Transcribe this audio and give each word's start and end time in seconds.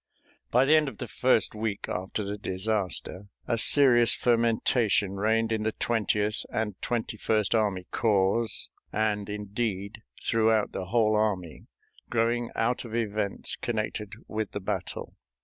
By 0.49 0.65
the 0.65 0.73
end 0.75 0.89
of 0.89 0.97
the 0.97 1.07
first 1.07 1.53
week 1.53 1.87
after 1.87 2.23
the 2.23 2.35
disaster 2.35 3.27
a 3.47 3.59
serious 3.59 4.15
fermentation 4.15 5.11
reigned 5.11 5.51
in 5.51 5.61
the 5.61 5.73
Twentieth 5.73 6.43
and 6.49 6.73
Twenty 6.81 7.17
first 7.17 7.53
Army 7.53 7.85
Corps, 7.91 8.49
and, 8.91 9.29
indeed, 9.29 10.01
throughout 10.23 10.71
the 10.71 10.85
whole 10.85 11.15
army, 11.15 11.67
growing 12.09 12.49
out 12.55 12.83
of 12.83 12.95
events 12.95 13.55
connected 13.55 14.13
with 14.27 14.53
the 14.53 14.59
battle. 14.59 15.17